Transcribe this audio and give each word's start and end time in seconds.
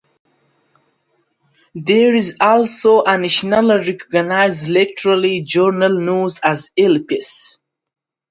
There 1.75 2.15
is 2.15 2.37
also 2.41 3.03
a 3.03 3.19
nationally 3.19 3.91
recognized 3.91 4.67
literary 4.67 5.41
journal 5.41 5.91
known 5.91 6.27
as 6.43 6.71
"Ellipsis". 6.75 7.59